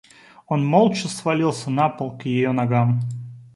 Он 0.47 0.65
молча 0.65 1.07
свалился 1.07 1.69
на 1.69 1.87
пол 1.87 2.17
к 2.17 2.25
ее 2.25 2.51
ногам. 2.53 3.01